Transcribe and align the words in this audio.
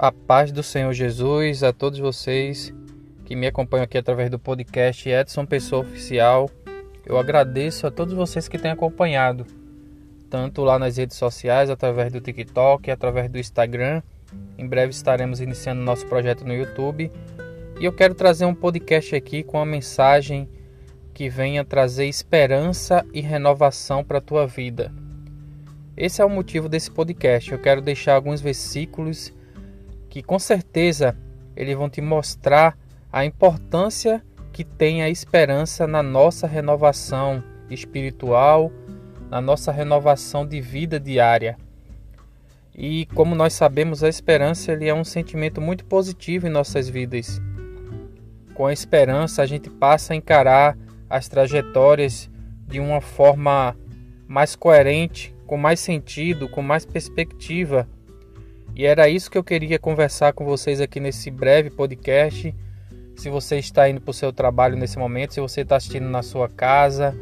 A 0.00 0.12
paz 0.12 0.52
do 0.52 0.62
Senhor 0.62 0.92
Jesus 0.92 1.64
a 1.64 1.72
todos 1.72 1.98
vocês 1.98 2.72
que 3.24 3.34
me 3.34 3.48
acompanham 3.48 3.82
aqui 3.82 3.98
através 3.98 4.30
do 4.30 4.38
podcast 4.38 5.08
Edson 5.08 5.44
Pessoa 5.44 5.82
Oficial. 5.82 6.48
Eu 7.04 7.18
agradeço 7.18 7.84
a 7.84 7.90
todos 7.90 8.14
vocês 8.14 8.46
que 8.46 8.56
têm 8.56 8.70
acompanhado, 8.70 9.44
tanto 10.30 10.62
lá 10.62 10.78
nas 10.78 10.98
redes 10.98 11.16
sociais, 11.16 11.68
através 11.68 12.12
do 12.12 12.20
TikTok, 12.20 12.88
através 12.92 13.28
do 13.28 13.40
Instagram. 13.40 14.00
Em 14.56 14.68
breve 14.68 14.92
estaremos 14.92 15.40
iniciando 15.40 15.82
nosso 15.82 16.06
projeto 16.06 16.44
no 16.44 16.54
YouTube. 16.54 17.10
E 17.80 17.84
eu 17.84 17.92
quero 17.92 18.14
trazer 18.14 18.44
um 18.44 18.54
podcast 18.54 19.16
aqui 19.16 19.42
com 19.42 19.58
uma 19.58 19.66
mensagem 19.66 20.48
que 21.12 21.28
venha 21.28 21.64
trazer 21.64 22.06
esperança 22.06 23.04
e 23.12 23.20
renovação 23.20 24.04
para 24.04 24.18
a 24.18 24.20
tua 24.22 24.46
vida. 24.46 24.92
Esse 25.96 26.22
é 26.22 26.24
o 26.24 26.30
motivo 26.30 26.68
desse 26.68 26.88
podcast. 26.88 27.50
Eu 27.50 27.58
quero 27.58 27.82
deixar 27.82 28.14
alguns 28.14 28.40
versículos 28.40 29.36
que 30.08 30.22
com 30.22 30.38
certeza 30.38 31.16
eles 31.56 31.76
vão 31.76 31.88
te 31.88 32.00
mostrar 32.00 32.76
a 33.12 33.24
importância 33.24 34.24
que 34.52 34.64
tem 34.64 35.02
a 35.02 35.10
esperança 35.10 35.86
na 35.86 36.02
nossa 36.02 36.46
renovação 36.46 37.42
espiritual, 37.70 38.72
na 39.30 39.40
nossa 39.40 39.70
renovação 39.70 40.46
de 40.46 40.60
vida 40.60 40.98
diária. 40.98 41.56
E 42.74 43.06
como 43.06 43.34
nós 43.34 43.54
sabemos, 43.54 44.02
a 44.04 44.08
esperança 44.08 44.72
ele 44.72 44.88
é 44.88 44.94
um 44.94 45.04
sentimento 45.04 45.60
muito 45.60 45.84
positivo 45.84 46.46
em 46.46 46.50
nossas 46.50 46.88
vidas. 46.88 47.40
Com 48.54 48.66
a 48.66 48.72
esperança, 48.72 49.42
a 49.42 49.46
gente 49.46 49.68
passa 49.68 50.12
a 50.12 50.16
encarar 50.16 50.76
as 51.08 51.28
trajetórias 51.28 52.30
de 52.66 52.78
uma 52.80 53.00
forma 53.00 53.76
mais 54.26 54.54
coerente, 54.54 55.34
com 55.46 55.56
mais 55.56 55.80
sentido, 55.80 56.48
com 56.48 56.62
mais 56.62 56.84
perspectiva 56.84 57.88
e 58.78 58.86
era 58.86 59.08
isso 59.08 59.28
que 59.28 59.36
eu 59.36 59.42
queria 59.42 59.76
conversar 59.76 60.32
com 60.32 60.44
vocês 60.44 60.80
aqui 60.80 61.00
nesse 61.00 61.32
breve 61.32 61.68
podcast. 61.68 62.54
Se 63.16 63.28
você 63.28 63.58
está 63.58 63.90
indo 63.90 64.00
para 64.00 64.12
o 64.12 64.14
seu 64.14 64.32
trabalho 64.32 64.76
nesse 64.76 64.96
momento, 64.96 65.34
se 65.34 65.40
você 65.40 65.62
está 65.62 65.74
assistindo 65.74 66.08
na 66.08 66.22
sua 66.22 66.48
casa, 66.48 67.12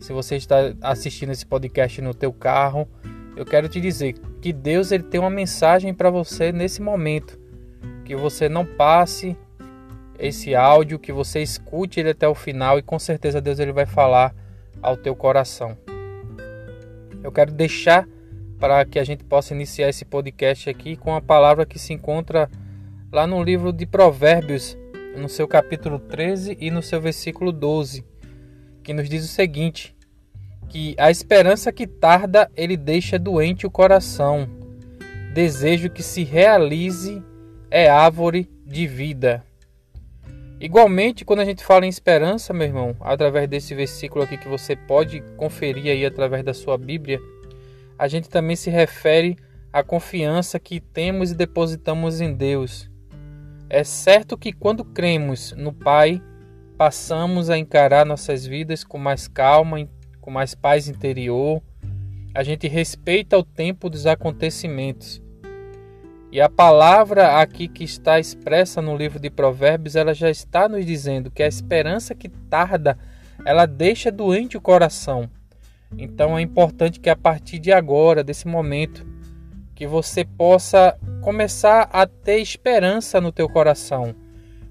se 0.00 0.10
você 0.10 0.36
está 0.36 0.74
assistindo 0.80 1.30
esse 1.30 1.44
podcast 1.44 2.00
no 2.00 2.14
teu 2.14 2.32
carro, 2.32 2.88
eu 3.36 3.44
quero 3.44 3.68
te 3.68 3.78
dizer 3.78 4.14
que 4.40 4.54
Deus 4.54 4.90
ele 4.90 5.02
tem 5.02 5.20
uma 5.20 5.28
mensagem 5.28 5.92
para 5.92 6.08
você 6.08 6.50
nesse 6.50 6.80
momento, 6.80 7.38
que 8.06 8.16
você 8.16 8.48
não 8.48 8.64
passe 8.64 9.36
esse 10.18 10.54
áudio, 10.54 10.98
que 10.98 11.12
você 11.12 11.42
escute 11.42 12.00
ele 12.00 12.08
até 12.08 12.26
o 12.26 12.34
final 12.34 12.78
e 12.78 12.82
com 12.82 12.98
certeza 12.98 13.38
Deus 13.38 13.58
ele 13.58 13.72
vai 13.72 13.84
falar 13.84 14.34
ao 14.80 14.96
teu 14.96 15.14
coração. 15.14 15.76
Eu 17.22 17.30
quero 17.30 17.52
deixar 17.52 18.08
para 18.62 18.84
que 18.84 19.00
a 19.00 19.02
gente 19.02 19.24
possa 19.24 19.54
iniciar 19.54 19.88
esse 19.88 20.04
podcast 20.04 20.70
aqui 20.70 20.94
com 20.94 21.16
a 21.16 21.20
palavra 21.20 21.66
que 21.66 21.80
se 21.80 21.92
encontra 21.92 22.48
lá 23.10 23.26
no 23.26 23.42
livro 23.42 23.72
de 23.72 23.84
Provérbios, 23.84 24.78
no 25.16 25.28
seu 25.28 25.48
capítulo 25.48 25.98
13 25.98 26.58
e 26.60 26.70
no 26.70 26.80
seu 26.80 27.00
versículo 27.00 27.50
12, 27.50 28.04
que 28.84 28.92
nos 28.94 29.08
diz 29.08 29.24
o 29.24 29.26
seguinte: 29.26 29.96
que 30.68 30.94
a 30.96 31.10
esperança 31.10 31.72
que 31.72 31.88
tarda 31.88 32.48
ele 32.56 32.76
deixa 32.76 33.18
doente 33.18 33.66
o 33.66 33.70
coração. 33.70 34.48
Desejo 35.34 35.90
que 35.90 36.02
se 36.02 36.22
realize 36.22 37.20
é 37.68 37.90
árvore 37.90 38.48
de 38.64 38.86
vida. 38.86 39.44
Igualmente, 40.60 41.24
quando 41.24 41.40
a 41.40 41.44
gente 41.44 41.64
fala 41.64 41.84
em 41.84 41.88
esperança, 41.88 42.52
meu 42.52 42.68
irmão, 42.68 42.96
através 43.00 43.48
desse 43.48 43.74
versículo 43.74 44.22
aqui 44.22 44.38
que 44.38 44.46
você 44.46 44.76
pode 44.76 45.20
conferir 45.36 45.90
aí 45.90 46.06
através 46.06 46.44
da 46.44 46.54
sua 46.54 46.78
Bíblia, 46.78 47.18
a 47.98 48.08
gente 48.08 48.28
também 48.28 48.56
se 48.56 48.70
refere 48.70 49.36
à 49.72 49.82
confiança 49.82 50.58
que 50.58 50.80
temos 50.80 51.30
e 51.30 51.34
depositamos 51.34 52.20
em 52.20 52.34
Deus. 52.34 52.90
É 53.68 53.84
certo 53.84 54.36
que 54.36 54.52
quando 54.52 54.84
cremos 54.84 55.54
no 55.56 55.72
Pai, 55.72 56.20
passamos 56.76 57.48
a 57.48 57.56
encarar 57.56 58.04
nossas 58.04 58.46
vidas 58.46 58.84
com 58.84 58.98
mais 58.98 59.28
calma, 59.28 59.88
com 60.20 60.30
mais 60.30 60.54
paz 60.54 60.88
interior. 60.88 61.62
A 62.34 62.42
gente 62.42 62.68
respeita 62.68 63.38
o 63.38 63.42
tempo 63.42 63.88
dos 63.88 64.06
acontecimentos. 64.06 65.22
E 66.30 66.40
a 66.40 66.48
palavra 66.48 67.40
aqui 67.40 67.68
que 67.68 67.84
está 67.84 68.18
expressa 68.18 68.80
no 68.80 68.96
livro 68.96 69.20
de 69.20 69.28
Provérbios, 69.28 69.96
ela 69.96 70.14
já 70.14 70.30
está 70.30 70.68
nos 70.68 70.84
dizendo 70.84 71.30
que 71.30 71.42
a 71.42 71.46
esperança 71.46 72.14
que 72.14 72.28
tarda, 72.28 72.98
ela 73.44 73.66
deixa 73.66 74.10
doente 74.10 74.56
o 74.56 74.60
coração. 74.60 75.28
Então 75.98 76.38
é 76.38 76.42
importante 76.42 77.00
que 77.00 77.10
a 77.10 77.16
partir 77.16 77.58
de 77.58 77.72
agora, 77.72 78.24
desse 78.24 78.48
momento, 78.48 79.06
que 79.74 79.86
você 79.86 80.24
possa 80.24 80.98
começar 81.20 81.88
a 81.92 82.06
ter 82.06 82.38
esperança 82.38 83.20
no 83.20 83.32
teu 83.32 83.48
coração 83.48 84.14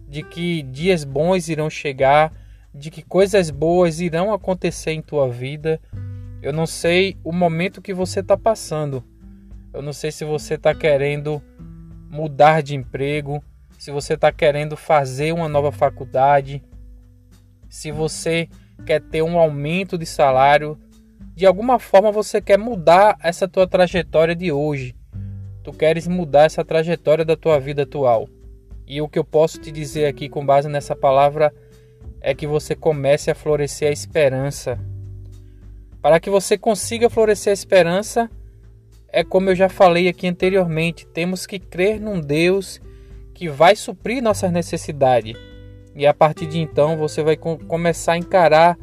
de 0.07 0.23
que 0.23 0.61
dias 0.63 1.03
bons 1.03 1.47
irão 1.47 1.69
chegar, 1.69 2.33
de 2.73 2.91
que 2.91 3.01
coisas 3.01 3.49
boas 3.49 3.99
irão 3.99 4.33
acontecer 4.33 4.91
em 4.91 5.01
tua 5.01 5.29
vida. 5.29 5.79
Eu 6.41 6.51
não 6.51 6.65
sei 6.65 7.17
o 7.23 7.31
momento 7.31 7.81
que 7.81 7.93
você 7.93 8.19
está 8.19 8.35
passando. 8.35 9.03
Eu 9.73 9.81
não 9.81 9.93
sei 9.93 10.11
se 10.11 10.25
você 10.25 10.55
está 10.55 10.75
querendo 10.75 11.41
mudar 12.09 12.61
de 12.61 12.75
emprego, 12.75 13.41
se 13.77 13.89
você 13.89 14.15
está 14.15 14.31
querendo 14.31 14.75
fazer 14.75 15.33
uma 15.33 15.47
nova 15.47 15.71
faculdade, 15.71 16.61
se 17.69 17.89
você 17.89 18.49
quer 18.85 19.01
ter 19.01 19.21
um 19.21 19.39
aumento 19.39 19.97
de 19.97 20.05
salário, 20.05 20.77
de 21.41 21.47
alguma 21.47 21.79
forma 21.79 22.11
você 22.11 22.39
quer 22.39 22.59
mudar 22.59 23.17
essa 23.19 23.47
tua 23.47 23.65
trajetória 23.65 24.35
de 24.35 24.51
hoje. 24.51 24.93
Tu 25.63 25.73
queres 25.73 26.07
mudar 26.07 26.43
essa 26.43 26.63
trajetória 26.63 27.25
da 27.25 27.35
tua 27.35 27.59
vida 27.59 27.81
atual. 27.81 28.29
E 28.85 29.01
o 29.01 29.09
que 29.09 29.17
eu 29.17 29.23
posso 29.23 29.59
te 29.59 29.71
dizer 29.71 30.05
aqui 30.05 30.29
com 30.29 30.45
base 30.45 30.69
nessa 30.69 30.95
palavra 30.95 31.51
é 32.21 32.35
que 32.35 32.45
você 32.45 32.75
comece 32.75 33.31
a 33.31 33.33
florescer 33.33 33.89
a 33.89 33.91
esperança. 33.91 34.77
Para 35.99 36.19
que 36.19 36.29
você 36.29 36.59
consiga 36.59 37.09
florescer 37.09 37.49
a 37.49 37.53
esperança, 37.55 38.29
é 39.09 39.23
como 39.23 39.49
eu 39.49 39.55
já 39.55 39.67
falei 39.67 40.07
aqui 40.07 40.27
anteriormente, 40.27 41.07
temos 41.07 41.47
que 41.47 41.57
crer 41.57 41.99
num 41.99 42.21
Deus 42.21 42.79
que 43.33 43.49
vai 43.49 43.75
suprir 43.75 44.21
nossas 44.21 44.51
necessidades. 44.51 45.35
E 45.95 46.05
a 46.05 46.13
partir 46.13 46.45
de 46.45 46.59
então 46.59 46.97
você 46.97 47.23
vai 47.23 47.35
começar 47.35 48.11
a 48.11 48.17
encarar 48.19 48.77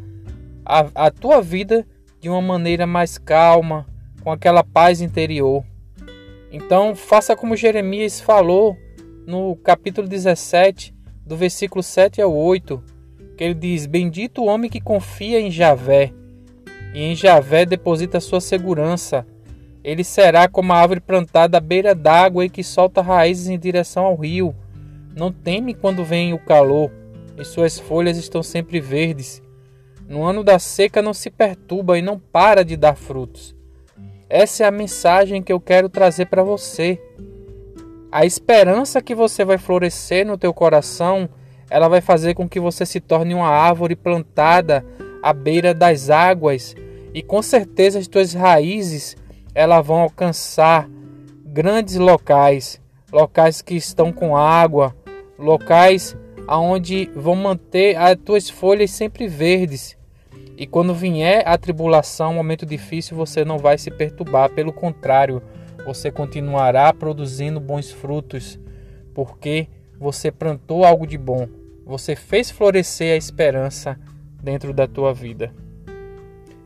a, 0.64 1.06
a 1.06 1.10
tua 1.12 1.40
vida 1.40 1.86
de 2.20 2.28
uma 2.28 2.40
maneira 2.42 2.86
mais 2.86 3.18
calma, 3.18 3.86
com 4.22 4.32
aquela 4.32 4.64
paz 4.64 5.00
interior. 5.00 5.64
Então, 6.50 6.94
faça 6.94 7.36
como 7.36 7.56
Jeremias 7.56 8.20
falou 8.20 8.76
no 9.26 9.54
capítulo 9.56 10.08
17, 10.08 10.94
do 11.24 11.36
versículo 11.36 11.82
7 11.82 12.22
ao 12.22 12.34
8, 12.34 12.82
que 13.36 13.44
ele 13.44 13.54
diz: 13.54 13.86
Bendito 13.86 14.42
o 14.42 14.46
homem 14.46 14.70
que 14.70 14.80
confia 14.80 15.40
em 15.40 15.50
Javé, 15.50 16.12
e 16.94 17.02
em 17.02 17.14
Javé 17.14 17.66
deposita 17.66 18.20
sua 18.20 18.40
segurança. 18.40 19.26
Ele 19.84 20.02
será 20.02 20.48
como 20.48 20.72
a 20.72 20.76
árvore 20.76 21.00
plantada 21.00 21.58
à 21.58 21.60
beira 21.60 21.94
d'água 21.94 22.44
e 22.44 22.50
que 22.50 22.64
solta 22.64 23.00
raízes 23.00 23.48
em 23.48 23.58
direção 23.58 24.04
ao 24.04 24.16
rio. 24.16 24.54
Não 25.14 25.30
teme 25.30 25.74
quando 25.74 26.04
vem 26.04 26.32
o 26.32 26.38
calor, 26.38 26.90
e 27.36 27.44
suas 27.44 27.78
folhas 27.78 28.16
estão 28.16 28.42
sempre 28.42 28.80
verdes. 28.80 29.42
No 30.08 30.24
ano 30.24 30.42
da 30.42 30.58
seca 30.58 31.02
não 31.02 31.12
se 31.12 31.28
perturba 31.28 31.98
e 31.98 32.02
não 32.02 32.18
para 32.18 32.64
de 32.64 32.78
dar 32.78 32.96
frutos. 32.96 33.54
Essa 34.26 34.64
é 34.64 34.66
a 34.66 34.70
mensagem 34.70 35.42
que 35.42 35.52
eu 35.52 35.60
quero 35.60 35.90
trazer 35.90 36.26
para 36.26 36.42
você. 36.42 36.98
A 38.10 38.24
esperança 38.24 39.02
que 39.02 39.14
você 39.14 39.44
vai 39.44 39.58
florescer 39.58 40.26
no 40.26 40.38
teu 40.38 40.54
coração, 40.54 41.28
ela 41.68 41.88
vai 41.88 42.00
fazer 42.00 42.32
com 42.32 42.48
que 42.48 42.58
você 42.58 42.86
se 42.86 43.00
torne 43.00 43.34
uma 43.34 43.50
árvore 43.50 43.94
plantada 43.94 44.82
à 45.22 45.34
beira 45.34 45.74
das 45.74 46.08
águas 46.08 46.74
e 47.12 47.22
com 47.22 47.42
certeza 47.42 47.98
as 47.98 48.08
tuas 48.08 48.32
raízes 48.32 49.14
elas 49.54 49.86
vão 49.86 50.00
alcançar 50.00 50.88
grandes 51.44 51.96
locais, 51.96 52.80
locais 53.12 53.60
que 53.60 53.74
estão 53.74 54.10
com 54.10 54.34
água, 54.34 54.96
locais 55.38 56.16
aonde 56.46 57.10
vão 57.14 57.34
manter 57.34 57.94
as 57.96 58.16
tuas 58.16 58.48
folhas 58.48 58.90
sempre 58.90 59.28
verdes 59.28 59.97
e 60.58 60.66
quando 60.66 60.92
vier 60.92 61.44
a 61.46 61.56
tribulação, 61.56 62.32
um 62.32 62.34
momento 62.34 62.66
difícil, 62.66 63.16
você 63.16 63.44
não 63.44 63.58
vai 63.58 63.78
se 63.78 63.92
perturbar, 63.92 64.50
pelo 64.50 64.72
contrário, 64.72 65.40
você 65.86 66.10
continuará 66.10 66.92
produzindo 66.92 67.60
bons 67.60 67.92
frutos, 67.92 68.58
porque 69.14 69.68
você 70.00 70.32
plantou 70.32 70.84
algo 70.84 71.06
de 71.06 71.16
bom, 71.16 71.46
você 71.86 72.16
fez 72.16 72.50
florescer 72.50 73.14
a 73.14 73.16
esperança 73.16 73.96
dentro 74.42 74.72
da 74.72 74.88
tua 74.88 75.14
vida. 75.14 75.54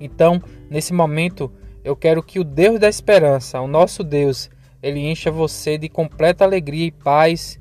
Então, 0.01 0.43
nesse 0.71 0.95
momento, 0.95 1.53
eu 1.85 1.95
quero 1.95 2.23
que 2.23 2.41
o 2.41 2.45
Deus 2.45 2.81
da 2.81 2.89
esperança, 2.89 3.61
o 3.61 3.69
nosso 3.69 4.03
Deus, 4.03 4.49
ele 4.83 5.01
encha 5.01 5.31
você 5.31 5.77
de 5.77 5.91
completa 5.91 6.45
alegria 6.45 6.87
e 6.87 6.93
paz 6.93 7.61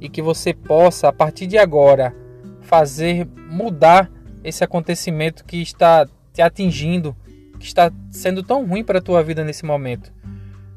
e 0.00 0.08
que 0.08 0.22
você 0.22 0.54
possa, 0.54 1.08
a 1.08 1.12
partir 1.12 1.48
de 1.48 1.58
agora, 1.58 2.14
fazer 2.60 3.26
mudar 3.50 4.08
esse 4.44 4.62
acontecimento 4.62 5.44
que 5.44 5.60
está 5.60 6.06
te 6.32 6.42
atingindo, 6.42 7.16
que 7.58 7.66
está 7.66 7.90
sendo 8.10 8.42
tão 8.42 8.66
ruim 8.66 8.84
para 8.84 8.98
a 8.98 9.02
tua 9.02 9.22
vida 9.22 9.42
nesse 9.42 9.64
momento. 9.64 10.12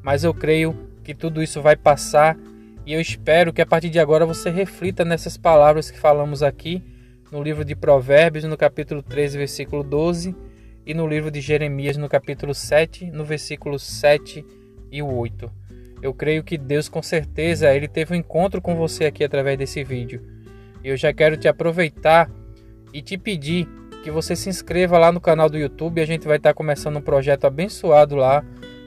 Mas 0.02 0.24
eu 0.24 0.34
creio 0.34 0.88
que 1.04 1.14
tudo 1.14 1.44
isso 1.44 1.62
vai 1.62 1.76
passar 1.76 2.38
E 2.86 2.94
eu 2.94 3.02
espero 3.02 3.52
que 3.52 3.62
a 3.62 3.66
partir 3.66 3.90
de 3.90 4.00
agora 4.00 4.26
você 4.26 4.50
reflita 4.50 5.04
nessas 5.04 5.36
palavras 5.36 5.92
que 5.92 6.00
falamos 6.00 6.42
aqui 6.42 6.82
no 7.30 7.44
livro 7.44 7.66
de 7.66 7.76
Provérbios, 7.76 8.46
no 8.46 8.56
capítulo 8.56 9.04
13, 9.04 9.38
versículo 9.38 9.84
12, 9.84 10.34
e 10.86 10.94
no 10.94 11.06
livro 11.06 11.30
de 11.30 11.42
Jeremias, 11.42 11.98
no 11.98 12.08
capítulo 12.08 12.54
7, 12.54 13.12
no 13.12 13.26
versículo 13.26 13.78
7 13.78 14.46
e 14.90 15.02
o 15.02 15.14
8. 15.14 15.52
Eu 16.02 16.14
creio 16.14 16.46
que 16.46 16.58
Deus, 16.58 16.88
com 16.88 17.04
certeza, 17.04 17.74
ele 17.76 17.90
teve 17.90 18.14
um 18.14 18.18
encontro 18.18 18.62
com 18.62 18.74
você 18.76 19.04
aqui 19.04 19.22
através 19.22 19.58
desse 19.58 19.84
vídeo. 19.84 20.22
E 20.82 20.88
eu 20.88 20.96
já 20.96 21.12
quero 21.12 21.36
te 21.36 21.50
aproveitar 21.50 22.32
e 22.94 23.02
te 23.02 23.18
pedir 23.18 23.68
que 24.04 24.12
você 24.12 24.36
se 24.36 24.50
inscreva 24.50 24.98
lá 24.98 25.12
no 25.12 25.20
canal 25.20 25.50
do 25.50 25.58
YouTube. 25.58 26.02
A 26.02 26.06
gente 26.06 26.28
vai 26.28 26.38
estar 26.38 26.54
começando 26.54 26.98
um 26.98 27.02
projeto 27.02 27.46
abençoado 27.46 28.16
lá. 28.16 28.44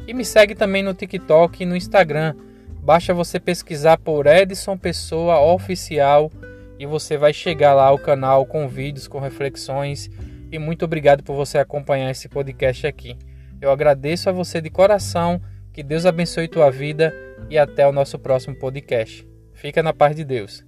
E 0.06 0.14
me 0.14 0.24
segue 0.24 0.54
também 0.54 0.82
no 0.82 0.94
TikTok 0.94 1.62
e 1.62 1.66
no 1.66 1.76
Instagram. 1.76 2.34
Basta 2.82 3.12
você 3.12 3.38
pesquisar 3.38 3.98
por 3.98 4.26
Edson 4.26 4.76
Pessoa 4.76 5.38
Oficial 5.40 6.30
e 6.78 6.86
você 6.86 7.18
vai 7.18 7.32
chegar 7.32 7.74
lá 7.74 7.84
ao 7.84 7.98
canal 7.98 8.46
com 8.46 8.66
vídeos, 8.66 9.06
com 9.06 9.20
reflexões. 9.20 10.10
E 10.50 10.58
muito 10.58 10.84
obrigado 10.86 11.22
por 11.22 11.36
você 11.36 11.58
acompanhar 11.58 12.10
esse 12.10 12.28
podcast 12.28 12.86
aqui. 12.86 13.16
Eu 13.60 13.70
agradeço 13.70 14.30
a 14.30 14.32
você 14.32 14.60
de 14.60 14.70
coração. 14.70 15.40
Que 15.72 15.82
Deus 15.82 16.06
abençoe 16.06 16.48
tua 16.48 16.70
vida 16.70 17.14
e 17.48 17.58
até 17.58 17.86
o 17.86 17.92
nosso 17.92 18.18
próximo 18.18 18.56
podcast. 18.56 19.28
Fica 19.52 19.82
na 19.82 19.92
paz 19.92 20.16
de 20.16 20.24
Deus. 20.24 20.64